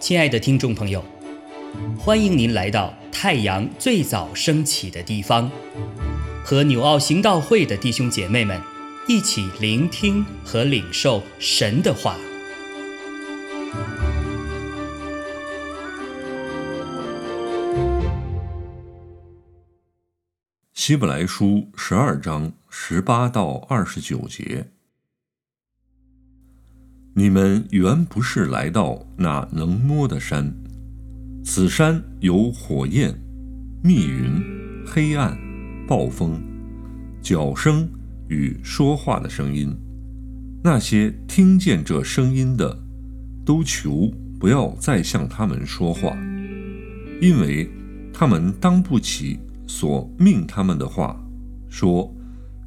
[0.00, 1.04] 亲爱的听众朋友，
[1.96, 5.48] 欢迎您来到太阳最早升起的地方，
[6.44, 8.60] 和纽奥行道会的弟兄姐妹们
[9.06, 12.16] 一起聆听和领受神的话。
[20.74, 24.70] 希伯来书十二章十八到二十九节。
[27.20, 30.50] 你们原不是来到那能摸的山，
[31.44, 33.14] 此山有火焰、
[33.84, 34.42] 密云、
[34.86, 35.36] 黑暗、
[35.86, 36.40] 暴风、
[37.20, 37.86] 脚声
[38.28, 39.70] 与说话的声音。
[40.64, 42.74] 那些听见这声音的，
[43.44, 46.16] 都求不要再向他们说话，
[47.20, 47.70] 因为
[48.14, 51.22] 他们当不起所命他们的话。
[51.68, 52.10] 说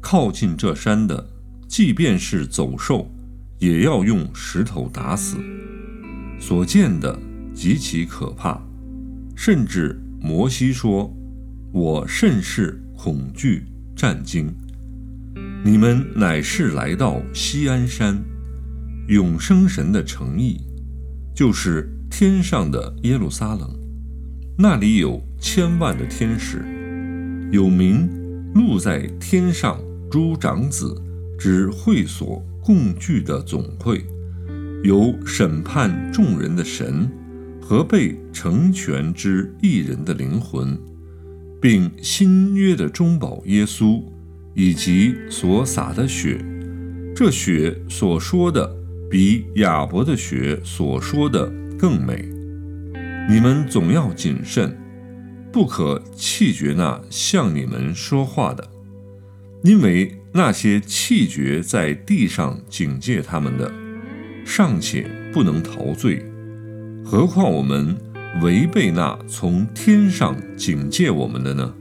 [0.00, 1.24] 靠近这山的，
[1.68, 3.08] 即便是走兽。
[3.60, 5.36] 也要用石头打死。
[6.40, 7.16] 所见的
[7.54, 8.60] 极其可怕，
[9.36, 11.08] 甚至摩西说
[11.70, 13.62] ：“我甚是恐惧
[13.94, 14.52] 战惊。”
[15.62, 18.18] 你们乃是来到西安山，
[19.08, 20.58] 永生神的诚意，
[21.34, 23.70] 就是天上的耶路撒冷，
[24.56, 26.64] 那里有千万的天使，
[27.52, 28.08] 有名
[28.54, 29.78] 录在天上
[30.10, 30.94] 诸长子
[31.38, 32.42] 之会所。
[32.62, 34.04] 共聚的总会，
[34.84, 37.10] 有审判众人的神
[37.60, 40.78] 和被成全之一人的灵魂，
[41.60, 44.02] 并新约的中保耶稣，
[44.54, 46.44] 以及所洒的血。
[47.14, 48.70] 这血所说的，
[49.10, 52.28] 比亚伯的血所说的更美。
[53.28, 54.76] 你们总要谨慎，
[55.52, 58.66] 不可弃绝那向你们说话的，
[59.62, 60.16] 因为。
[60.32, 63.68] 那些气绝在地上警戒他们的，
[64.46, 66.24] 尚且不能陶醉，
[67.04, 67.96] 何况我们
[68.40, 71.74] 违背那从天上警戒我们的呢？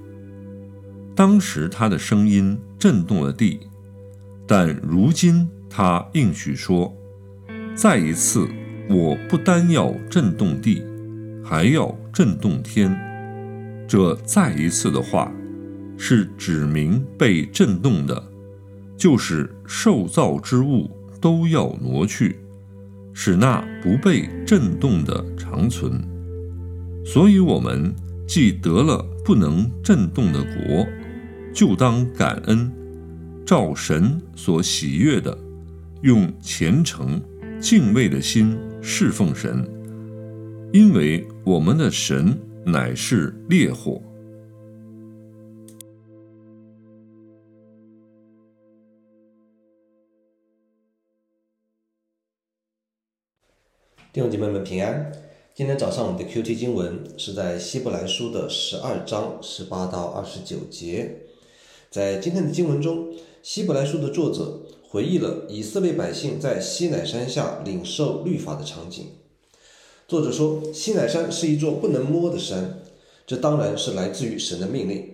[1.16, 3.60] 当时他的声音震动了地，
[4.48, 6.92] 但如今他应许说
[7.78, 8.48] ：“再一次，
[8.90, 10.82] 我不单要震动地，
[11.44, 13.00] 还要震动天。”
[13.88, 15.32] 这再一次的话，
[16.00, 18.24] 是指明被震动的。
[18.98, 20.90] 就是受造之物
[21.22, 22.38] 都要挪去，
[23.14, 26.02] 使那不被震动的长存。
[27.06, 27.96] 所以，我们
[28.28, 30.86] 既得了不能震动的国，
[31.54, 32.70] 就当感恩，
[33.46, 35.38] 照神所喜悦的，
[36.02, 37.22] 用虔诚
[37.62, 39.66] 敬畏的心侍奉神，
[40.74, 44.04] 因为我们的神乃是烈火。
[54.12, 55.12] 弟兄姐妹们平安。
[55.54, 61.18] 今天早上我们的 Q T 经文是在希伯来书的十二章十八到二十九节。
[61.92, 69.10] 在今天的经文中，希伯来书的作者回忆了以色列百姓在西乃山下领受律法的场景。
[70.08, 72.80] 作者说，西乃山是一座不能摸的山，
[73.28, 75.08] 这当然是来自于神的命令，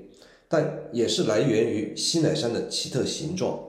[0.48, 3.60] 但也是来源于西乃山的奇特形状，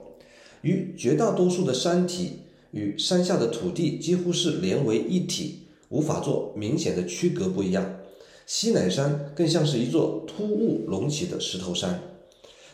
[0.61, 2.43] 与绝大多数的山体。
[2.71, 7.47] 与山下的土地几乎是连为一体，无法做明显的区隔。
[7.47, 7.99] 不一样，
[8.45, 12.01] 西乃山更像是一座突兀隆起的石头山，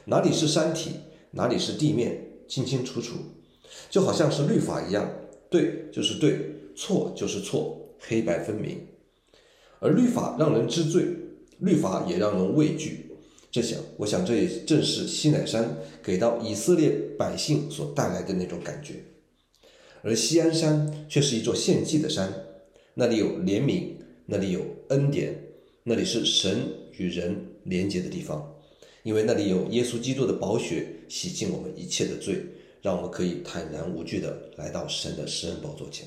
[0.05, 0.91] 哪里是山体，
[1.31, 3.15] 哪里是地面，清清楚楚，
[3.89, 5.09] 就好像是律法一样，
[5.49, 8.79] 对就是对，错就是错，黑白分明。
[9.79, 11.05] 而律法让人知罪，
[11.59, 13.11] 律法也让人畏惧。
[13.51, 16.89] 这想，我想这也正是西乃山给到以色列
[17.19, 18.95] 百姓所带来的那种感觉。
[20.03, 22.31] 而西安山却是一座献祭的山，
[22.93, 23.93] 那里有怜悯，
[24.25, 24.59] 那里有
[24.89, 25.33] 恩典，
[25.83, 27.33] 那里是神与人
[27.63, 28.53] 连接的地方，
[29.03, 32.35] 因为那里有耶稣基督的宝血洗净我们一切的罪，
[32.81, 36.06] 让我们可以坦然无惧地来到神的施恩宝座前。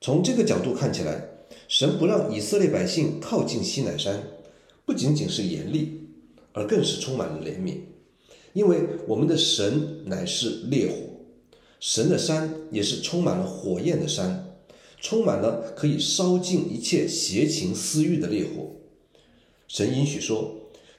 [0.00, 1.28] 从这个角度看起来，
[1.68, 4.22] 神不让以色列百姓靠近西乃山，
[4.86, 6.08] 不仅仅是严厉，
[6.52, 7.80] 而更是充满了怜悯，
[8.54, 11.15] 因为我们的神乃是烈火。
[11.78, 14.56] 神的山也是充满了火焰的山，
[15.00, 18.72] 充满了可以烧尽一切邪情私欲的烈火。
[19.68, 20.54] 神允许说：“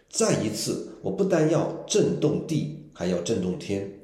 [0.10, 4.00] 再一次，我不但要震动地，还要震动天。”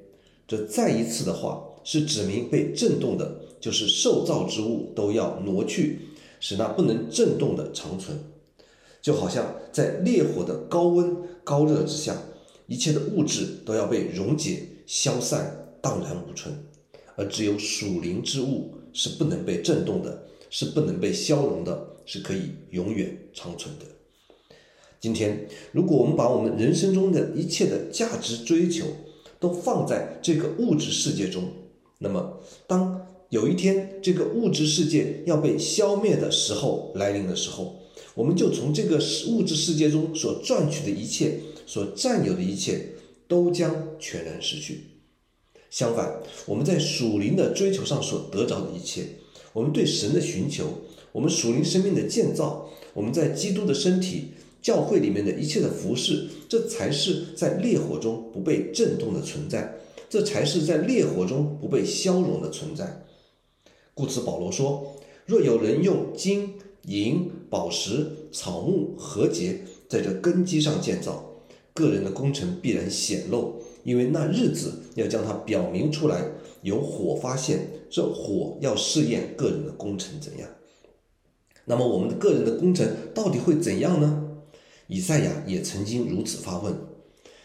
[0.47, 5.99] 这再一次的话，是指明被震动的，就是受造之物都要挪去，
[6.39, 8.17] 使那不能震动的长存。
[9.01, 12.17] 就好像在烈火的高温高热之下，
[12.67, 15.62] 一切的物质都要被溶解消散。
[15.83, 16.55] 荡然无存，
[17.17, 23.85] 而只有属灵之物是不能被震动的，是不能被消融的，是可以永远长存的。
[25.01, 28.85] 今天，如果我们把我们人生中的一切的价值追求
[29.41, 31.43] 都放在这个物质世界中，
[31.99, 37.75] 那么当有一天这个物质世界要被消灭的时候来临的时候，
[38.15, 42.87] 我们就从这个物质世界中所赚取的一切、所占有的一切，
[43.27, 44.92] 都将全然失去。
[45.73, 49.07] 相反，我们在属灵的追求上所得着的一切，
[49.53, 50.67] 我们对神的寻求，
[51.11, 54.33] 我们属灵生命的建造，我们在基督的身体。
[54.61, 59.75] 教会里面的一切的服饰，这才是在烈火中不被震动的存在，
[60.07, 63.03] 这才是在烈火中不被消融的存在。
[63.93, 66.53] 故此，保罗说：“若有人用金
[66.83, 69.59] 银、宝石、草木和节
[69.89, 71.41] 在这根基上建造，
[71.73, 76.25] 个人的工程必然显露，因为那日子要将它表明出来，
[76.61, 80.49] 有火发现，这火要试验个人的工程怎样。
[81.65, 84.19] 那么，我们的个人的工程到底会怎样呢？”
[84.87, 86.75] 以赛亚也曾经如此发问，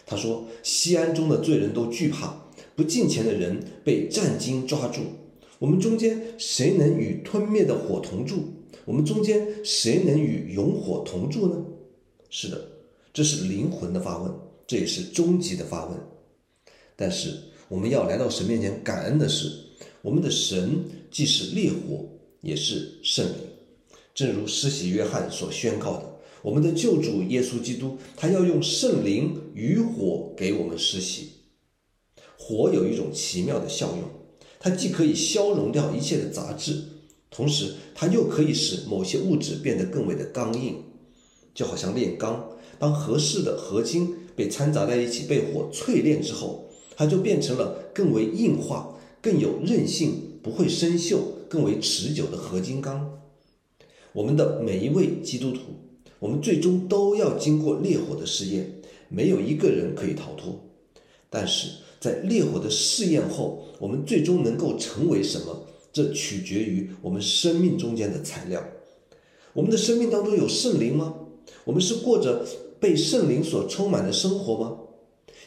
[0.04, 5.02] 他说：“西安中的罪人都惧怕，不敬虔的人被战惊抓住。
[5.60, 8.42] 我们中间谁能与吞灭的火同住？
[8.84, 11.64] 我们中间谁能与永火同住呢？”
[12.28, 12.60] 是的，
[13.12, 14.32] 这是灵魂的发问，
[14.66, 15.98] 这也是终极的发问。
[17.00, 17.32] 但是
[17.68, 19.48] 我们要来到神面前感恩的是，
[20.02, 20.80] 我们的神
[21.12, 22.04] 既是烈火，
[22.40, 23.34] 也是圣灵，
[24.12, 26.18] 正如施洗约翰所宣告的。
[26.42, 31.28] 我们的救主耶稣基督，他要用圣灵与火给我们施洗。
[32.36, 34.02] 火有一种奇妙的效用，
[34.58, 36.82] 它既可以消融掉一切的杂质，
[37.30, 40.82] 同时它又可以使某些物质变得更为的刚硬，
[41.54, 42.50] 就好像炼钢。
[42.80, 46.67] 当合适的合金被掺杂在一起，被火淬炼之后，
[46.98, 51.18] 它就变成了更为硬化、更有韧性、不会生锈、
[51.48, 53.20] 更为持久的合金钢。
[54.12, 55.60] 我们的每一位基督徒。
[56.18, 60.58] 我们最终都要经过烈火的试验，没有一个人可以逃脱。
[61.30, 61.68] 但是
[62.00, 65.66] 在烈火的试验后，我们最终能够成为什么？
[65.92, 68.60] 这取决于我们生命中间的材料。
[69.52, 71.14] 我们的生命当中有圣灵吗？
[71.62, 72.44] 我们是过着
[72.80, 74.78] 被圣灵所充满的生活吗？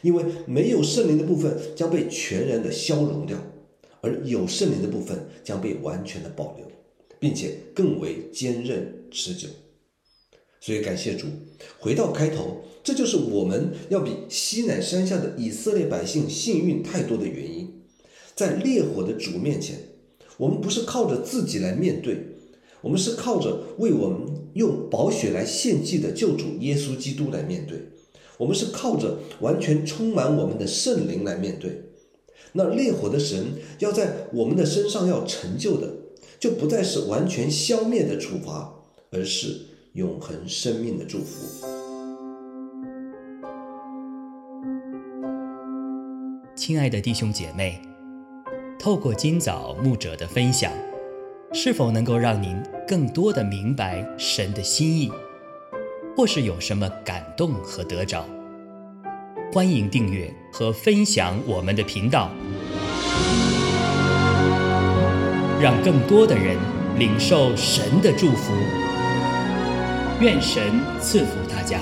[0.02, 3.38] 因为没有圣灵的部分将被全然的消融掉，
[4.00, 6.66] 而有圣灵的部分将被完全的保留，
[7.18, 9.48] 并且更为坚韧持久。
[10.60, 11.26] 所以感谢主，
[11.78, 17.82] 回到开头，这就是我们要比西乃山下的以色列百姓幸运太多的原因。
[18.34, 19.76] 在烈火的主面前，
[20.36, 22.16] 我们不是靠着自己来面对，
[22.80, 24.20] 我们是靠着为我们
[24.54, 27.78] 用宝血来献祭的救主耶稣基督来面对，
[28.38, 31.84] 我们是靠着完全充满我们的圣灵来面对。
[32.52, 35.88] 那烈火的神要在我们的身上要成就的，
[36.38, 38.74] 就不再是完全消灭的处罚，
[39.10, 39.72] 而是。
[39.94, 41.66] 永恒生命的祝福。
[46.56, 47.78] 亲爱的弟兄姐妹，
[48.78, 50.72] 透过今早牧者的分享，
[51.52, 52.56] 是否能够让您
[52.88, 55.12] 更多的明白神的心意，
[56.16, 58.24] 或是有什么感动和得着？
[59.52, 62.30] 欢迎订阅和分享我们的频道，
[65.60, 66.56] 让更多的人
[66.98, 68.52] 领受神的祝福。
[70.20, 70.62] 愿神
[71.00, 71.78] 赐福大家。